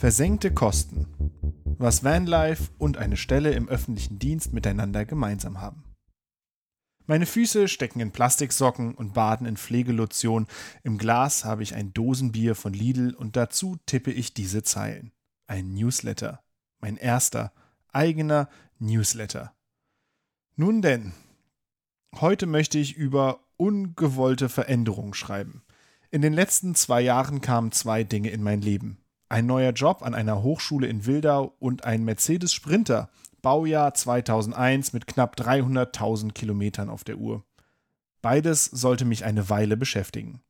Versenkte 0.00 0.50
Kosten. 0.50 1.06
Was 1.76 2.02
Vanlife 2.02 2.70
und 2.78 2.96
eine 2.96 3.18
Stelle 3.18 3.50
im 3.50 3.68
öffentlichen 3.68 4.18
Dienst 4.18 4.54
miteinander 4.54 5.04
gemeinsam 5.04 5.60
haben. 5.60 5.84
Meine 7.04 7.26
Füße 7.26 7.68
stecken 7.68 8.00
in 8.00 8.10
Plastiksocken 8.10 8.94
und 8.94 9.12
baden 9.12 9.46
in 9.46 9.58
Pflegelotion. 9.58 10.46
Im 10.84 10.96
Glas 10.96 11.44
habe 11.44 11.62
ich 11.62 11.74
ein 11.74 11.92
Dosenbier 11.92 12.54
von 12.54 12.72
Lidl 12.72 13.14
und 13.14 13.36
dazu 13.36 13.76
tippe 13.84 14.10
ich 14.10 14.32
diese 14.32 14.62
Zeilen. 14.62 15.12
Ein 15.46 15.74
Newsletter. 15.74 16.42
Mein 16.80 16.96
erster, 16.96 17.52
eigener 17.92 18.48
Newsletter. 18.78 19.54
Nun 20.56 20.80
denn, 20.80 21.12
heute 22.18 22.46
möchte 22.46 22.78
ich 22.78 22.96
über 22.96 23.40
ungewollte 23.58 24.48
Veränderungen 24.48 25.12
schreiben. 25.12 25.62
In 26.10 26.22
den 26.22 26.32
letzten 26.32 26.74
zwei 26.74 27.02
Jahren 27.02 27.42
kamen 27.42 27.70
zwei 27.70 28.02
Dinge 28.02 28.30
in 28.30 28.42
mein 28.42 28.62
Leben. 28.62 28.99
Ein 29.30 29.46
neuer 29.46 29.70
Job 29.70 30.02
an 30.02 30.12
einer 30.12 30.42
Hochschule 30.42 30.88
in 30.88 31.06
Wildau 31.06 31.54
und 31.60 31.84
ein 31.84 32.04
Mercedes 32.04 32.52
Sprinter, 32.52 33.10
Baujahr 33.42 33.94
2001 33.94 34.92
mit 34.92 35.06
knapp 35.06 35.36
300.000 35.36 36.32
Kilometern 36.32 36.90
auf 36.90 37.04
der 37.04 37.16
Uhr. 37.16 37.44
Beides 38.22 38.64
sollte 38.64 39.04
mich 39.04 39.24
eine 39.24 39.48
Weile 39.48 39.76
beschäftigen. 39.76 40.42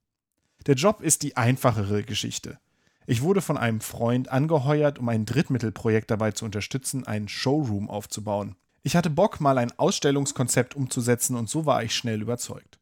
Der 0.65 0.77
Job 0.77 1.03
ist 1.03 1.23
die 1.23 1.37
einfachere 1.37 2.03
Geschichte. 2.05 2.59
Ich 3.07 3.21
wurde 3.21 3.43
von 3.43 3.59
einem 3.59 3.83
Freund 3.83 4.31
angeheuert, 4.31 4.99
um 4.99 5.11
ein 5.11 5.27
Drittmittelprojekt 5.27 6.11
dabei 6.11 6.33
zu 6.33 6.47
unterstützen, 6.47 7.07
einen 7.07 7.29
Showroom 7.29 7.91
aufzubauen. 7.91 8.57
Ich 8.83 8.97
hatte 8.97 9.11
Bock, 9.11 9.43
mal 9.43 9.59
ein 9.59 9.79
Ausstellungskonzept 9.79 10.75
umzusetzen 10.75 11.37
und 11.37 11.51
so 11.51 11.67
war 11.67 11.85
ich 11.85 11.95
schnell 11.95 12.23
überzeugt. 12.23 12.80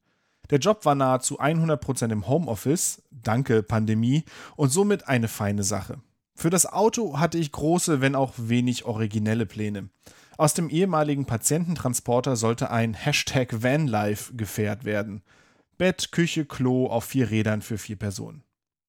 Der 0.50 0.58
Job 0.58 0.84
war 0.84 0.94
nahezu 0.94 1.40
100% 1.40 2.10
im 2.10 2.26
Homeoffice, 2.26 3.02
danke 3.10 3.62
Pandemie, 3.62 4.24
und 4.56 4.70
somit 4.70 5.08
eine 5.08 5.28
feine 5.28 5.62
Sache. 5.62 6.00
Für 6.34 6.50
das 6.50 6.66
Auto 6.66 7.18
hatte 7.18 7.36
ich 7.36 7.52
große, 7.52 8.00
wenn 8.00 8.14
auch 8.14 8.32
wenig 8.36 8.84
originelle 8.84 9.44
Pläne. 9.44 9.90
Aus 10.38 10.54
dem 10.54 10.70
ehemaligen 10.70 11.26
Patiententransporter 11.26 12.36
sollte 12.36 12.70
ein 12.70 12.94
Hashtag 12.94 13.62
Vanlife 13.62 14.34
gefährt 14.34 14.84
werden. 14.84 15.22
Bett, 15.76 16.12
Küche, 16.12 16.44
Klo 16.44 16.86
auf 16.86 17.04
vier 17.04 17.30
Rädern 17.30 17.60
für 17.60 17.76
vier 17.76 17.96
Personen. 17.96 18.44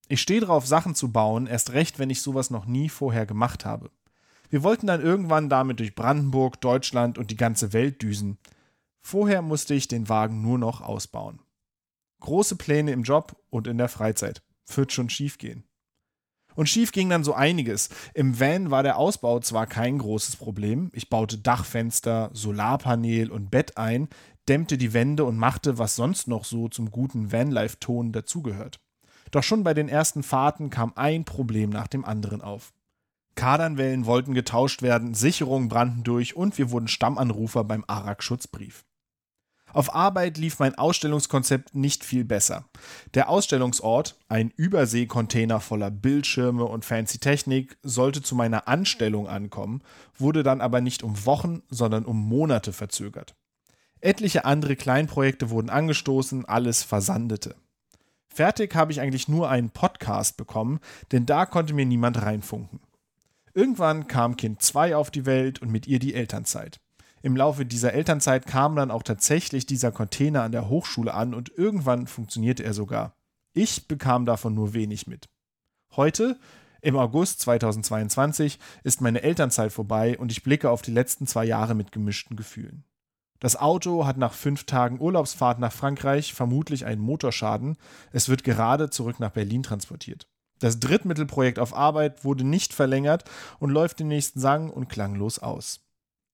Ich 0.08 0.22
stehe 0.22 0.40
drauf, 0.40 0.66
Sachen 0.66 0.94
zu 0.94 1.12
bauen, 1.12 1.46
erst 1.46 1.72
recht, 1.72 1.98
wenn 1.98 2.10
ich 2.10 2.22
sowas 2.22 2.50
noch 2.50 2.66
nie 2.66 2.88
vorher 2.88 3.26
gemacht 3.26 3.64
habe. 3.64 3.90
Wir 4.48 4.62
wollten 4.62 4.86
dann 4.86 5.00
irgendwann 5.00 5.48
damit 5.48 5.78
durch 5.80 5.94
Brandenburg, 5.94 6.60
Deutschland 6.60 7.18
und 7.18 7.30
die 7.30 7.36
ganze 7.36 7.72
Welt 7.72 8.02
düsen. 8.02 8.38
Vorher 9.02 9.42
musste 9.42 9.74
ich 9.74 9.88
den 9.88 10.08
Wagen 10.08 10.42
nur 10.42 10.58
noch 10.58 10.80
ausbauen. 10.80 11.40
Große 12.20 12.56
Pläne 12.56 12.92
im 12.92 13.02
Job 13.02 13.36
und 13.50 13.66
in 13.66 13.78
der 13.78 13.88
Freizeit. 13.88 14.42
Wird 14.66 14.92
schon 14.92 15.10
schief 15.10 15.38
gehen. 15.38 15.64
Und 16.54 16.68
schief 16.68 16.92
ging 16.92 17.08
dann 17.08 17.24
so 17.24 17.34
einiges. 17.34 17.88
Im 18.14 18.38
Van 18.38 18.70
war 18.70 18.82
der 18.82 18.98
Ausbau 18.98 19.40
zwar 19.40 19.66
kein 19.66 19.98
großes 19.98 20.36
Problem. 20.36 20.90
Ich 20.92 21.08
baute 21.08 21.38
Dachfenster, 21.38 22.30
Solarpanel 22.32 23.30
und 23.30 23.50
Bett 23.50 23.76
ein, 23.76 24.08
dämmte 24.48 24.76
die 24.76 24.92
Wände 24.92 25.24
und 25.24 25.36
machte, 25.36 25.78
was 25.78 25.96
sonst 25.96 26.28
noch 26.28 26.44
so 26.44 26.68
zum 26.68 26.90
guten 26.90 27.32
Vanlife-Ton 27.32 28.12
dazugehört. 28.12 28.80
Doch 29.30 29.42
schon 29.42 29.62
bei 29.62 29.74
den 29.74 29.88
ersten 29.88 30.22
Fahrten 30.22 30.70
kam 30.70 30.92
ein 30.96 31.24
Problem 31.24 31.70
nach 31.70 31.86
dem 31.86 32.04
anderen 32.04 32.42
auf. 32.42 32.72
Kadernwellen 33.36 34.06
wollten 34.06 34.34
getauscht 34.34 34.82
werden, 34.82 35.14
Sicherungen 35.14 35.68
brannten 35.68 36.02
durch 36.02 36.36
und 36.36 36.58
wir 36.58 36.70
wurden 36.70 36.88
Stammanrufer 36.88 37.64
beim 37.64 37.84
ARAG-Schutzbrief. 37.86 38.84
Auf 39.72 39.94
Arbeit 39.94 40.38
lief 40.38 40.58
mein 40.58 40.74
Ausstellungskonzept 40.74 41.74
nicht 41.74 42.04
viel 42.04 42.24
besser. 42.24 42.64
Der 43.14 43.28
Ausstellungsort, 43.28 44.16
ein 44.28 44.52
Überseekontainer 44.56 45.60
voller 45.60 45.90
Bildschirme 45.90 46.64
und 46.64 46.84
fancy 46.84 47.18
Technik, 47.18 47.76
sollte 47.82 48.22
zu 48.22 48.34
meiner 48.34 48.68
Anstellung 48.68 49.28
ankommen, 49.28 49.82
wurde 50.16 50.42
dann 50.42 50.60
aber 50.60 50.80
nicht 50.80 51.02
um 51.02 51.24
Wochen, 51.26 51.62
sondern 51.68 52.04
um 52.04 52.16
Monate 52.16 52.72
verzögert. 52.72 53.34
Etliche 54.00 54.44
andere 54.44 54.76
Kleinprojekte 54.76 55.50
wurden 55.50 55.70
angestoßen, 55.70 56.44
alles 56.46 56.82
versandete. 56.82 57.54
Fertig 58.28 58.74
habe 58.74 58.92
ich 58.92 59.00
eigentlich 59.00 59.28
nur 59.28 59.50
einen 59.50 59.70
Podcast 59.70 60.36
bekommen, 60.36 60.80
denn 61.12 61.26
da 61.26 61.46
konnte 61.46 61.74
mir 61.74 61.84
niemand 61.84 62.22
reinfunken. 62.22 62.80
Irgendwann 63.52 64.06
kam 64.06 64.36
Kind 64.36 64.62
2 64.62 64.96
auf 64.96 65.10
die 65.10 65.26
Welt 65.26 65.60
und 65.60 65.70
mit 65.70 65.86
ihr 65.86 65.98
die 65.98 66.14
Elternzeit. 66.14 66.80
Im 67.22 67.36
Laufe 67.36 67.66
dieser 67.66 67.92
Elternzeit 67.92 68.46
kam 68.46 68.76
dann 68.76 68.90
auch 68.90 69.02
tatsächlich 69.02 69.66
dieser 69.66 69.92
Container 69.92 70.42
an 70.42 70.52
der 70.52 70.68
Hochschule 70.68 71.12
an 71.12 71.34
und 71.34 71.50
irgendwann 71.50 72.06
funktionierte 72.06 72.64
er 72.64 72.72
sogar. 72.72 73.14
Ich 73.52 73.88
bekam 73.88 74.24
davon 74.24 74.54
nur 74.54 74.72
wenig 74.72 75.06
mit. 75.06 75.28
Heute, 75.96 76.38
im 76.80 76.96
August 76.96 77.40
2022, 77.40 78.58
ist 78.84 79.02
meine 79.02 79.22
Elternzeit 79.22 79.70
vorbei 79.70 80.18
und 80.18 80.32
ich 80.32 80.42
blicke 80.42 80.70
auf 80.70 80.80
die 80.80 80.92
letzten 80.92 81.26
zwei 81.26 81.44
Jahre 81.44 81.74
mit 81.74 81.92
gemischten 81.92 82.36
Gefühlen. 82.36 82.84
Das 83.38 83.56
Auto 83.56 84.06
hat 84.06 84.16
nach 84.16 84.32
fünf 84.32 84.64
Tagen 84.64 85.00
Urlaubsfahrt 85.00 85.58
nach 85.58 85.72
Frankreich 85.72 86.32
vermutlich 86.32 86.86
einen 86.86 87.00
Motorschaden. 87.02 87.76
Es 88.12 88.28
wird 88.28 88.44
gerade 88.44 88.88
zurück 88.88 89.20
nach 89.20 89.30
Berlin 89.30 89.62
transportiert. 89.62 90.26
Das 90.58 90.78
Drittmittelprojekt 90.78 91.58
auf 91.58 91.74
Arbeit 91.74 92.24
wurde 92.24 92.44
nicht 92.44 92.72
verlängert 92.72 93.24
und 93.58 93.70
läuft 93.70 93.98
demnächst 93.98 94.38
sang- 94.38 94.70
und 94.70 94.88
klanglos 94.88 95.38
aus. 95.38 95.80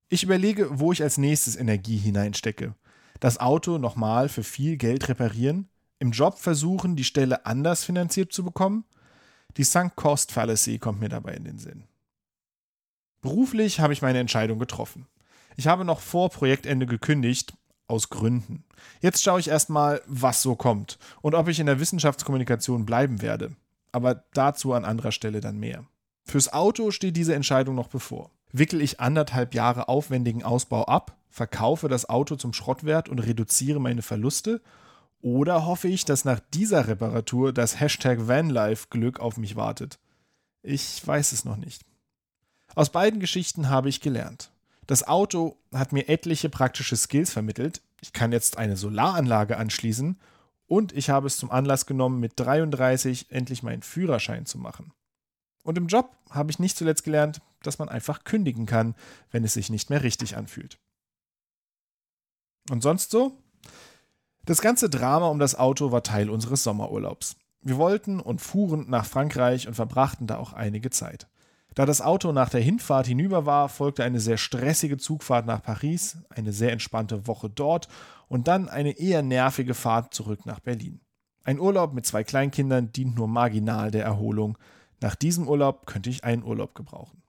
Ich 0.08 0.22
überlege, 0.22 0.78
wo 0.78 0.92
ich 0.92 1.02
als 1.02 1.18
nächstes 1.18 1.56
Energie 1.56 1.96
hineinstecke. 1.96 2.74
Das 3.18 3.38
Auto 3.38 3.78
nochmal 3.78 4.28
für 4.28 4.44
viel 4.44 4.76
Geld 4.76 5.08
reparieren? 5.08 5.68
Im 5.98 6.12
Job 6.12 6.38
versuchen, 6.38 6.94
die 6.94 7.04
Stelle 7.04 7.44
anders 7.44 7.82
finanziert 7.82 8.32
zu 8.32 8.44
bekommen? 8.44 8.84
Die 9.56 9.64
Sunk 9.64 9.96
Cost 9.96 10.30
Fallacy 10.30 10.78
kommt 10.78 11.00
mir 11.00 11.08
dabei 11.08 11.34
in 11.34 11.44
den 11.44 11.58
Sinn. 11.58 11.84
Beruflich 13.20 13.80
habe 13.80 13.94
ich 13.94 14.02
meine 14.02 14.20
Entscheidung 14.20 14.60
getroffen. 14.60 15.08
Ich 15.56 15.66
habe 15.66 15.84
noch 15.84 16.00
vor 16.00 16.28
Projektende 16.30 16.86
gekündigt, 16.86 17.54
aus 17.88 18.08
Gründen. 18.08 18.64
Jetzt 19.00 19.22
schaue 19.22 19.40
ich 19.40 19.48
erstmal, 19.48 20.02
was 20.06 20.42
so 20.42 20.54
kommt 20.54 20.98
und 21.20 21.34
ob 21.34 21.48
ich 21.48 21.58
in 21.58 21.66
der 21.66 21.80
Wissenschaftskommunikation 21.80 22.86
bleiben 22.86 23.22
werde. 23.22 23.56
Aber 23.90 24.24
dazu 24.34 24.72
an 24.72 24.84
anderer 24.84 25.12
Stelle 25.12 25.40
dann 25.40 25.58
mehr. 25.58 25.84
Fürs 26.24 26.52
Auto 26.52 26.90
steht 26.90 27.16
diese 27.16 27.34
Entscheidung 27.34 27.74
noch 27.74 27.88
bevor 27.88 28.30
wickel 28.58 28.80
ich 28.80 29.00
anderthalb 29.00 29.54
Jahre 29.54 29.88
aufwendigen 29.88 30.42
Ausbau 30.42 30.84
ab, 30.84 31.16
verkaufe 31.28 31.88
das 31.88 32.08
Auto 32.08 32.36
zum 32.36 32.52
Schrottwert 32.52 33.08
und 33.08 33.18
reduziere 33.18 33.80
meine 33.80 34.02
Verluste? 34.02 34.62
Oder 35.20 35.66
hoffe 35.66 35.88
ich, 35.88 36.04
dass 36.04 36.24
nach 36.24 36.40
dieser 36.54 36.88
Reparatur 36.88 37.52
das 37.52 37.80
Hashtag 37.80 38.28
Vanlife-Glück 38.28 39.18
auf 39.20 39.36
mich 39.36 39.56
wartet? 39.56 39.98
Ich 40.62 41.04
weiß 41.06 41.32
es 41.32 41.44
noch 41.44 41.56
nicht. 41.56 41.82
Aus 42.74 42.90
beiden 42.90 43.20
Geschichten 43.20 43.68
habe 43.68 43.88
ich 43.88 44.00
gelernt. 44.00 44.50
Das 44.86 45.06
Auto 45.06 45.56
hat 45.72 45.92
mir 45.92 46.08
etliche 46.08 46.48
praktische 46.48 46.96
Skills 46.96 47.32
vermittelt. 47.32 47.82
Ich 48.00 48.12
kann 48.12 48.32
jetzt 48.32 48.56
eine 48.58 48.76
Solaranlage 48.76 49.56
anschließen 49.56 50.18
und 50.66 50.92
ich 50.92 51.10
habe 51.10 51.26
es 51.26 51.38
zum 51.38 51.50
Anlass 51.50 51.86
genommen, 51.86 52.20
mit 52.20 52.32
33 52.36 53.30
endlich 53.30 53.62
meinen 53.62 53.82
Führerschein 53.82 54.46
zu 54.46 54.58
machen. 54.58 54.92
Und 55.66 55.76
im 55.76 55.88
Job 55.88 56.16
habe 56.30 56.52
ich 56.52 56.60
nicht 56.60 56.76
zuletzt 56.76 57.02
gelernt, 57.02 57.40
dass 57.62 57.80
man 57.80 57.88
einfach 57.88 58.22
kündigen 58.22 58.66
kann, 58.66 58.94
wenn 59.32 59.42
es 59.42 59.54
sich 59.54 59.68
nicht 59.68 59.90
mehr 59.90 60.04
richtig 60.04 60.36
anfühlt. 60.36 60.78
Und 62.70 62.84
sonst 62.84 63.10
so? 63.10 63.32
Das 64.44 64.60
ganze 64.60 64.88
Drama 64.88 65.26
um 65.26 65.40
das 65.40 65.56
Auto 65.56 65.90
war 65.90 66.04
Teil 66.04 66.30
unseres 66.30 66.62
Sommerurlaubs. 66.62 67.36
Wir 67.62 67.78
wollten 67.78 68.20
und 68.20 68.40
fuhren 68.40 68.88
nach 68.88 69.06
Frankreich 69.06 69.66
und 69.66 69.74
verbrachten 69.74 70.28
da 70.28 70.36
auch 70.36 70.52
einige 70.52 70.90
Zeit. 70.90 71.26
Da 71.74 71.84
das 71.84 72.00
Auto 72.00 72.30
nach 72.30 72.48
der 72.48 72.60
Hinfahrt 72.60 73.08
hinüber 73.08 73.44
war, 73.44 73.68
folgte 73.68 74.04
eine 74.04 74.20
sehr 74.20 74.36
stressige 74.36 74.98
Zugfahrt 74.98 75.46
nach 75.46 75.62
Paris, 75.62 76.18
eine 76.30 76.52
sehr 76.52 76.70
entspannte 76.70 77.26
Woche 77.26 77.50
dort 77.50 77.88
und 78.28 78.46
dann 78.46 78.68
eine 78.68 78.92
eher 78.92 79.22
nervige 79.22 79.74
Fahrt 79.74 80.14
zurück 80.14 80.46
nach 80.46 80.60
Berlin. 80.60 81.00
Ein 81.42 81.58
Urlaub 81.58 81.92
mit 81.92 82.06
zwei 82.06 82.22
Kleinkindern 82.22 82.92
dient 82.92 83.16
nur 83.16 83.26
marginal 83.26 83.90
der 83.90 84.04
Erholung, 84.04 84.56
nach 85.00 85.14
diesem 85.14 85.48
Urlaub 85.48 85.86
könnte 85.86 86.10
ich 86.10 86.24
einen 86.24 86.42
Urlaub 86.42 86.74
gebrauchen. 86.74 87.22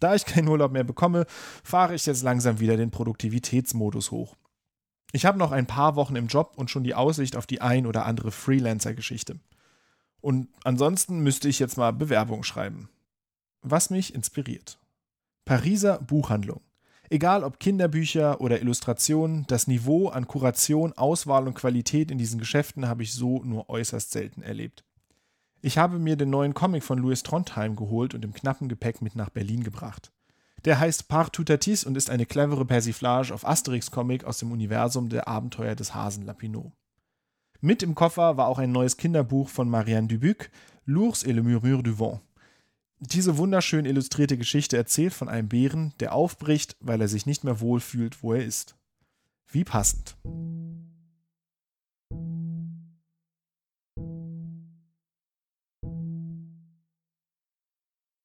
Da 0.00 0.14
ich 0.14 0.24
keinen 0.24 0.48
Urlaub 0.48 0.72
mehr 0.72 0.84
bekomme, 0.84 1.26
fahre 1.62 1.94
ich 1.94 2.06
jetzt 2.06 2.22
langsam 2.22 2.58
wieder 2.58 2.76
den 2.76 2.90
Produktivitätsmodus 2.90 4.10
hoch. 4.10 4.36
Ich 5.12 5.26
habe 5.26 5.38
noch 5.38 5.52
ein 5.52 5.66
paar 5.66 5.96
Wochen 5.96 6.16
im 6.16 6.28
Job 6.28 6.54
und 6.56 6.70
schon 6.70 6.84
die 6.84 6.94
Aussicht 6.94 7.36
auf 7.36 7.46
die 7.46 7.60
ein 7.60 7.86
oder 7.86 8.06
andere 8.06 8.30
Freelancer-Geschichte. 8.30 9.40
Und 10.20 10.48
ansonsten 10.64 11.20
müsste 11.20 11.48
ich 11.48 11.58
jetzt 11.58 11.76
mal 11.76 11.92
Bewerbungen 11.92 12.44
schreiben. 12.44 12.88
Was 13.62 13.90
mich 13.90 14.14
inspiriert. 14.14 14.78
Pariser 15.44 15.98
Buchhandlung. 15.98 16.60
Egal 17.10 17.42
ob 17.42 17.58
Kinderbücher 17.58 18.40
oder 18.40 18.60
Illustrationen, 18.60 19.44
das 19.48 19.66
Niveau 19.66 20.08
an 20.08 20.28
Kuration, 20.28 20.92
Auswahl 20.92 21.48
und 21.48 21.54
Qualität 21.54 22.10
in 22.10 22.18
diesen 22.18 22.38
Geschäften 22.38 22.86
habe 22.86 23.02
ich 23.02 23.12
so 23.12 23.42
nur 23.42 23.68
äußerst 23.68 24.12
selten 24.12 24.42
erlebt. 24.42 24.84
Ich 25.62 25.76
habe 25.76 25.98
mir 25.98 26.16
den 26.16 26.30
neuen 26.30 26.54
Comic 26.54 26.82
von 26.82 26.98
Louis 26.98 27.22
Trondheim 27.22 27.76
geholt 27.76 28.14
und 28.14 28.24
im 28.24 28.32
knappen 28.32 28.68
Gepäck 28.68 29.02
mit 29.02 29.14
nach 29.14 29.28
Berlin 29.28 29.62
gebracht. 29.62 30.10
Der 30.64 30.78
heißt 30.78 31.08
Partutatis 31.08 31.84
und 31.84 31.96
ist 31.96 32.10
eine 32.10 32.26
clevere 32.26 32.64
Persiflage 32.64 33.32
auf 33.32 33.46
Asterix-Comic 33.46 34.24
aus 34.24 34.38
dem 34.38 34.52
Universum 34.52 35.08
der 35.08 35.28
Abenteuer 35.28 35.74
des 35.74 35.94
Hasen 35.94 36.24
Lapinot. 36.24 36.72
Mit 37.60 37.82
im 37.82 37.94
Koffer 37.94 38.38
war 38.38 38.46
auch 38.46 38.58
ein 38.58 38.72
neues 38.72 38.96
Kinderbuch 38.96 39.48
von 39.50 39.68
Marianne 39.68 40.08
Dubuc, 40.08 40.50
L'Ours 40.86 41.26
et 41.26 41.34
le 41.34 41.42
Murmure 41.42 41.82
du 41.82 41.98
Vent. 41.98 42.20
Diese 42.98 43.36
wunderschön 43.36 43.84
illustrierte 43.84 44.38
Geschichte 44.38 44.76
erzählt 44.76 45.12
von 45.12 45.28
einem 45.28 45.48
Bären, 45.48 45.92
der 46.00 46.14
aufbricht, 46.14 46.76
weil 46.80 47.00
er 47.00 47.08
sich 47.08 47.26
nicht 47.26 47.44
mehr 47.44 47.60
wohlfühlt, 47.60 48.22
wo 48.22 48.32
er 48.32 48.44
ist. 48.44 48.76
Wie 49.46 49.64
passend. 49.64 50.16